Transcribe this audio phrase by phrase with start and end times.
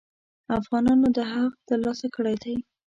[0.59, 2.55] افغانانو دغه حق تر لاسه کړی دی.